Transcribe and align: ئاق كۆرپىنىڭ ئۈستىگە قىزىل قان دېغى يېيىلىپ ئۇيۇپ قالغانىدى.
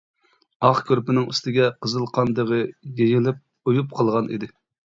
ئاق 0.69 0.79
كۆرپىنىڭ 0.87 1.27
ئۈستىگە 1.33 1.67
قىزىل 1.87 2.09
قان 2.15 2.33
دېغى 2.39 2.59
يېيىلىپ 3.03 3.47
ئۇيۇپ 3.73 3.97
قالغانىدى. 4.01 4.55